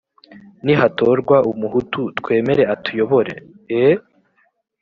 nihatorwa 0.63 1.37
umuhutu 1.51 2.01
twemere 2.17 2.63
atuyobore. 2.73 3.33
eeee! 3.77 3.97